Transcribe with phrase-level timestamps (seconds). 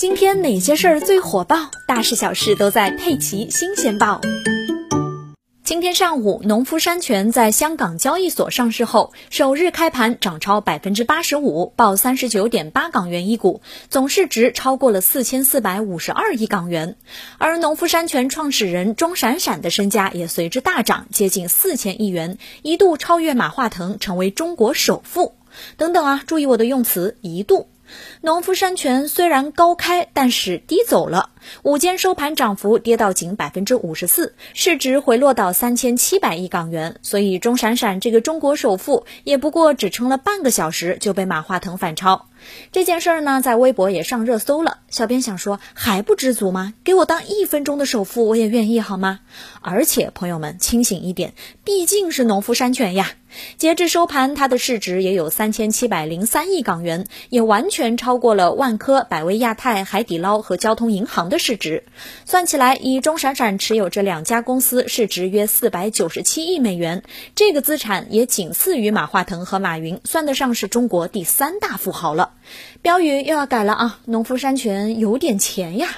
[0.00, 1.70] 今天哪些事儿最火爆？
[1.86, 4.18] 大事小事都在《佩奇新鲜报》。
[5.62, 13.60] 今天上午，农夫山泉在香港交易所上市后，首日开盘涨超百分之八十五，报三十九点八港元一股，
[13.90, 16.96] 总市值超过了四千四百五十二亿港元。
[17.36, 25.34] 而农夫山泉创始人钟闪闪的身家也随之大涨，接近四千亿元，一度超越马化腾，成为中国首富。
[25.76, 27.68] 等等啊，注意我的用词，一度。
[28.20, 31.30] 农夫山泉虽然高开，但是低走了。
[31.62, 36.98] 午间收盘涨幅跌到仅百分之五十四，市值回落到三千七百亿港元。
[37.02, 42.26] 所以钟闪闪这个中国首富也不过只撑了半个小时就被马化腾反超。
[42.72, 44.78] 这件事儿呢，在微博也上热搜了。
[44.88, 46.72] 小编想说，还不知足吗？
[46.84, 49.20] 给我当一分钟的首富，我也愿意好吗？
[49.60, 53.10] 而且朋友们清醒一点，毕竟是农夫山泉呀。
[53.58, 61.84] 截至收盘，它的市值也有三千七百零三亿港元，也完全超过了万科、百威亚太、海底捞和交通银行的市值。
[62.26, 67.02] 算起来，以钟闪闪持有这两家公司，市值约四百九十七亿美元，
[67.34, 72.34] 这个资产也仅次于马化腾和马云，算得上是中国第三大富豪了。
[72.82, 74.00] 标语又要改了啊！
[74.04, 75.88] 农夫山泉有点钱呀。